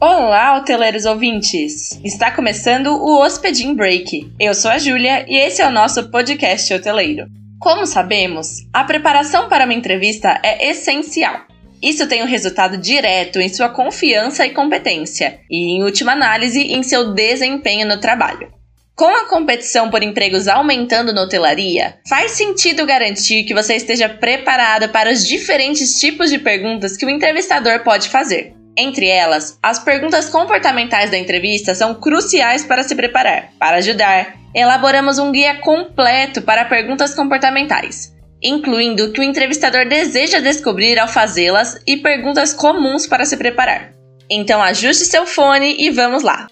[0.00, 2.00] Olá, hoteleiros ouvintes!
[2.04, 4.32] Está começando o Hospedim Break.
[4.38, 7.26] Eu sou a Júlia e esse é o nosso podcast hoteleiro.
[7.58, 11.47] Como sabemos, a preparação para uma entrevista é essencial.
[11.82, 16.82] Isso tem um resultado direto em sua confiança e competência, e, em última análise, em
[16.82, 18.52] seu desempenho no trabalho.
[18.98, 24.88] Com a competição por empregos aumentando na hotelaria, faz sentido garantir que você esteja preparado
[24.88, 28.54] para os diferentes tipos de perguntas que o entrevistador pode fazer.
[28.76, 33.52] Entre elas, as perguntas comportamentais da entrevista são cruciais para se preparar.
[33.56, 40.40] Para ajudar, elaboramos um guia completo para perguntas comportamentais, incluindo o que o entrevistador deseja
[40.40, 43.92] descobrir ao fazê-las e perguntas comuns para se preparar.
[44.30, 46.48] Então ajuste seu fone e vamos lá!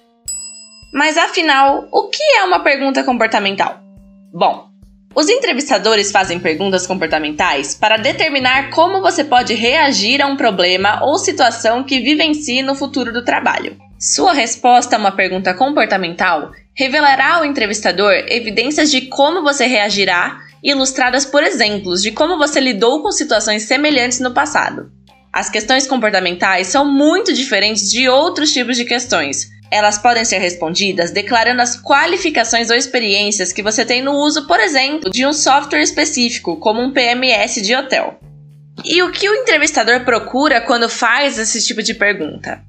[0.93, 3.81] Mas afinal, o que é uma pergunta comportamental?
[4.33, 4.69] Bom,
[5.15, 11.17] os entrevistadores fazem perguntas comportamentais para determinar como você pode reagir a um problema ou
[11.19, 13.77] situação que vivencie no futuro do trabalho.
[13.99, 20.39] Sua resposta a uma pergunta comportamental revelará ao entrevistador evidências de como você reagirá,
[20.69, 24.91] ilustradas por exemplos de como você lidou com situações semelhantes no passado.
[25.33, 31.11] As questões comportamentais são muito diferentes de outros tipos de questões, elas podem ser respondidas
[31.11, 35.83] declarando as qualificações ou experiências que você tem no uso, por exemplo, de um software
[35.83, 38.19] específico, como um PMS de hotel.
[38.85, 42.63] E o que o entrevistador procura quando faz esse tipo de pergunta?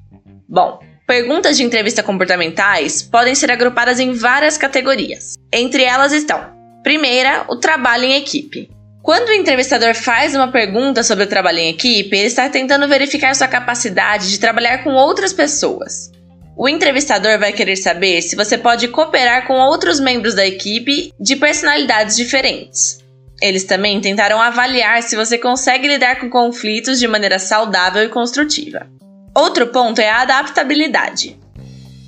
[0.48, 5.36] Bom, perguntas de entrevista comportamentais podem ser agrupadas em várias categorias.
[5.53, 6.56] Entre elas estão:
[6.88, 8.69] primeira, o trabalho em equipe.
[9.03, 13.35] Quando o entrevistador faz uma pergunta sobre o trabalho em equipe, ele está tentando verificar
[13.35, 16.09] sua capacidade de trabalhar com outras pessoas.
[16.55, 21.35] O entrevistador vai querer saber se você pode cooperar com outros membros da equipe de
[21.35, 23.03] personalidades diferentes.
[23.41, 28.88] Eles também tentaram avaliar se você consegue lidar com conflitos de maneira saudável e construtiva.
[29.35, 31.38] Outro ponto é a adaptabilidade.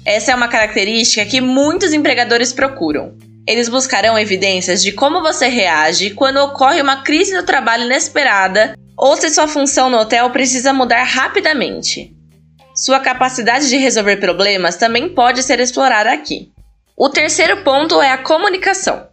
[0.06, 3.14] Essa é uma característica que muitos empregadores procuram.
[3.50, 9.18] Eles buscarão evidências de como você reage quando ocorre uma crise no trabalho inesperada ou
[9.18, 12.14] se sua função no hotel precisa mudar rapidamente.
[12.76, 16.52] Sua capacidade de resolver problemas também pode ser explorada aqui.
[16.96, 19.08] O terceiro ponto é a comunicação.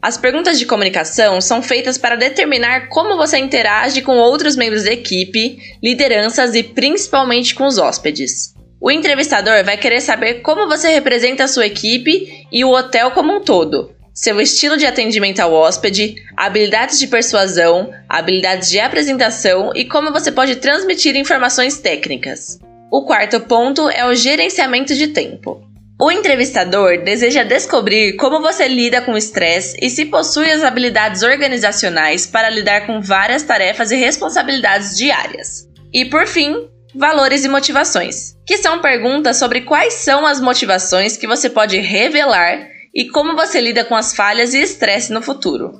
[0.00, 4.92] As perguntas de comunicação são feitas para determinar como você interage com outros membros da
[4.92, 8.55] equipe, lideranças e principalmente com os hóspedes.
[8.86, 13.34] O entrevistador vai querer saber como você representa a sua equipe e o hotel como
[13.34, 19.86] um todo, seu estilo de atendimento ao hóspede, habilidades de persuasão, habilidades de apresentação e
[19.86, 22.60] como você pode transmitir informações técnicas.
[22.88, 25.60] O quarto ponto é o gerenciamento de tempo.
[26.00, 31.24] O entrevistador deseja descobrir como você lida com o estresse e se possui as habilidades
[31.24, 35.66] organizacionais para lidar com várias tarefas e responsabilidades diárias.
[35.92, 41.26] E por fim, valores e motivações, que são perguntas sobre quais são as motivações que
[41.26, 45.72] você pode revelar e como você lida com as falhas e estresse no futuro.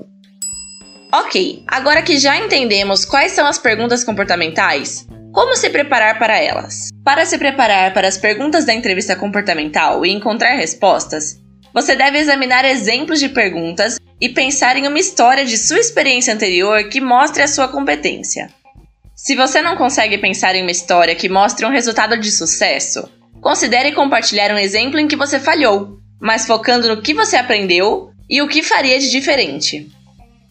[1.12, 6.88] Ok, agora que já entendemos quais são as perguntas comportamentais, como se preparar para elas?
[7.04, 11.40] Para se preparar para as perguntas da entrevista comportamental e encontrar respostas,
[11.72, 16.84] você deve examinar exemplos de perguntas e pensar em uma história de sua experiência anterior
[16.88, 18.48] que mostre a sua competência.
[19.16, 23.08] Se você não consegue pensar em uma história que mostre um resultado de sucesso,
[23.40, 28.40] considere compartilhar um exemplo em que você falhou, mas focando no que você aprendeu e
[28.42, 29.90] o que faria de diferente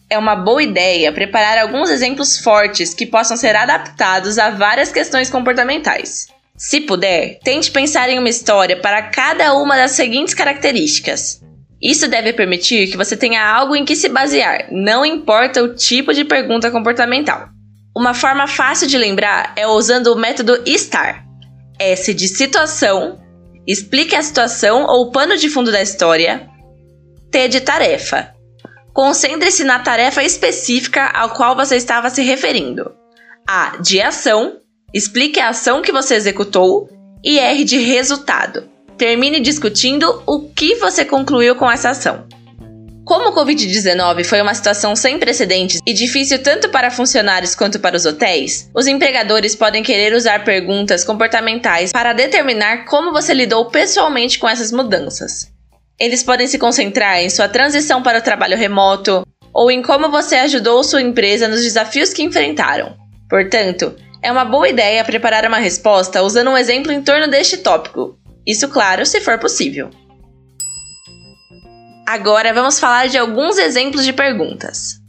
[0.08, 5.28] é uma boa ideia preparar alguns exemplos fortes que possam ser adaptados a várias questões
[5.28, 6.28] comportamentais.
[6.56, 11.42] Se puder, tente pensar em uma história para cada uma das seguintes características.
[11.82, 16.14] Isso deve permitir que você tenha algo em que se basear, não importa o tipo
[16.14, 17.48] de pergunta comportamental.
[17.96, 21.24] Uma forma fácil de lembrar é usando o método STAR.
[21.78, 23.18] S de situação,
[23.66, 26.46] explique a situação ou o pano de fundo da história.
[27.30, 28.36] T de tarefa,
[28.92, 32.92] Concentre-se na tarefa específica ao qual você estava se referindo.
[33.46, 34.56] A de ação,
[34.92, 36.88] explique a ação que você executou.
[37.22, 38.68] E R de resultado.
[38.96, 42.25] Termine discutindo o que você concluiu com essa ação.
[43.06, 47.96] Como o Covid-19 foi uma situação sem precedentes e difícil tanto para funcionários quanto para
[47.96, 54.40] os hotéis, os empregadores podem querer usar perguntas comportamentais para determinar como você lidou pessoalmente
[54.40, 55.52] com essas mudanças.
[56.00, 59.24] Eles podem se concentrar em sua transição para o trabalho remoto
[59.54, 62.96] ou em como você ajudou sua empresa nos desafios que enfrentaram.
[63.30, 68.18] Portanto, é uma boa ideia preparar uma resposta usando um exemplo em torno deste tópico
[68.44, 69.90] Isso, claro, se for possível.
[72.06, 75.00] Agora vamos falar de alguns exemplos de perguntas.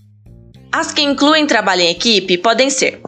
[0.71, 2.99] As que incluem trabalho em equipe podem ser: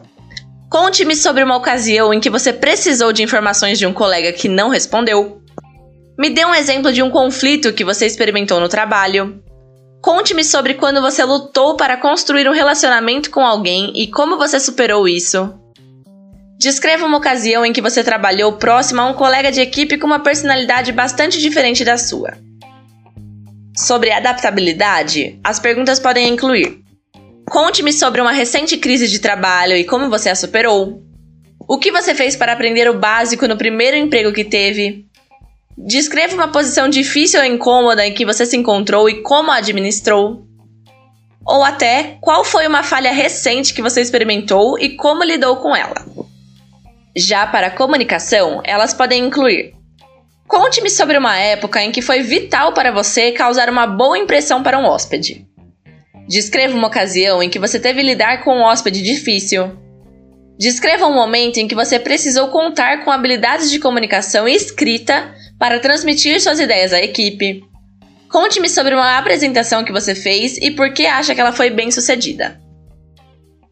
[0.70, 4.68] Conte-me sobre uma ocasião em que você precisou de informações de um colega que não
[4.68, 5.42] respondeu.
[6.16, 9.42] Me dê um exemplo de um conflito que você experimentou no trabalho.
[10.00, 15.08] Conte-me sobre quando você lutou para construir um relacionamento com alguém e como você superou
[15.08, 15.52] isso.
[16.60, 20.20] Descreva uma ocasião em que você trabalhou próximo a um colega de equipe com uma
[20.20, 22.34] personalidade bastante diferente da sua.
[23.80, 26.82] Sobre adaptabilidade, as perguntas podem incluir:
[27.48, 31.02] Conte-me sobre uma recente crise de trabalho e como você a superou.
[31.66, 35.06] O que você fez para aprender o básico no primeiro emprego que teve?
[35.78, 40.44] Descreva uma posição difícil ou incômoda em que você se encontrou e como a administrou.
[41.46, 46.04] Ou até qual foi uma falha recente que você experimentou e como lidou com ela.
[47.16, 49.79] Já para a comunicação, elas podem incluir:
[50.50, 54.76] Conte-me sobre uma época em que foi vital para você causar uma boa impressão para
[54.76, 55.46] um hóspede.
[56.28, 59.70] Descreva uma ocasião em que você teve lidar com um hóspede difícil.
[60.58, 65.78] Descreva um momento em que você precisou contar com habilidades de comunicação e escrita para
[65.78, 67.62] transmitir suas ideias à equipe.
[68.28, 71.92] Conte-me sobre uma apresentação que você fez e por que acha que ela foi bem
[71.92, 72.60] sucedida.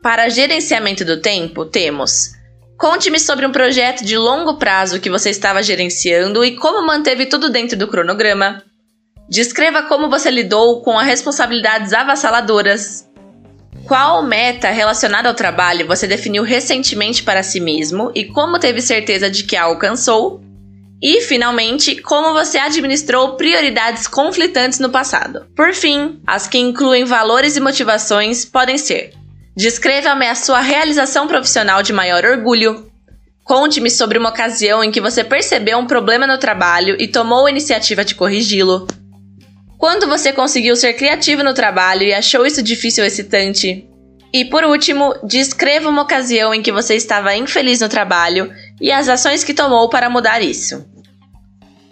[0.00, 2.37] Para gerenciamento do tempo, temos:
[2.78, 7.50] Conte-me sobre um projeto de longo prazo que você estava gerenciando e como manteve tudo
[7.50, 8.62] dentro do cronograma.
[9.28, 13.04] Descreva como você lidou com as responsabilidades avassaladoras.
[13.84, 19.28] Qual meta relacionada ao trabalho você definiu recentemente para si mesmo e como teve certeza
[19.28, 20.40] de que a alcançou?
[21.02, 25.46] E, finalmente, como você administrou prioridades conflitantes no passado.
[25.56, 29.12] Por fim, as que incluem valores e motivações podem ser:
[29.58, 32.88] Descreva-me a sua realização profissional de maior orgulho.
[33.42, 37.50] Conte-me sobre uma ocasião em que você percebeu um problema no trabalho e tomou a
[37.50, 38.86] iniciativa de corrigi-lo.
[39.76, 43.84] Quando você conseguiu ser criativo no trabalho e achou isso difícil ou excitante?
[44.32, 49.08] E por último, descreva uma ocasião em que você estava infeliz no trabalho e as
[49.08, 50.86] ações que tomou para mudar isso.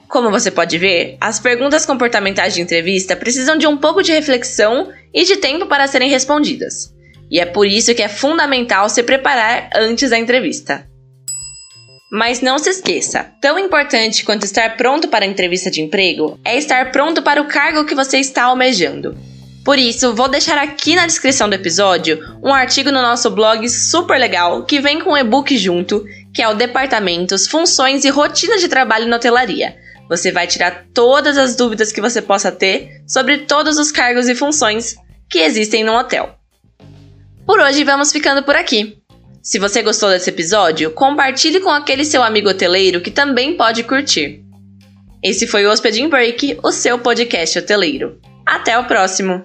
[0.06, 4.92] Como você pode ver, as perguntas comportamentais de entrevista precisam de um pouco de reflexão
[5.12, 6.94] e de tempo para serem respondidas.
[7.30, 10.86] E é por isso que é fundamental se preparar antes da entrevista.
[12.10, 16.56] Mas não se esqueça, tão importante quanto estar pronto para a entrevista de emprego é
[16.56, 19.16] estar pronto para o cargo que você está almejando.
[19.64, 24.16] Por isso, vou deixar aqui na descrição do episódio um artigo no nosso blog super
[24.16, 28.68] legal que vem com um e-book junto, que é o Departamentos, Funções e Rotina de
[28.68, 29.76] Trabalho na Hotelaria.
[30.08, 34.36] Você vai tirar todas as dúvidas que você possa ter sobre todos os cargos e
[34.36, 34.94] funções
[35.28, 36.35] que existem no hotel.
[37.46, 38.98] Por hoje vamos ficando por aqui.
[39.40, 44.42] Se você gostou desse episódio, compartilhe com aquele seu amigo hoteleiro que também pode curtir.
[45.22, 48.20] Esse foi o Hospedin Break, o seu podcast hoteleiro.
[48.44, 49.44] Até o próximo!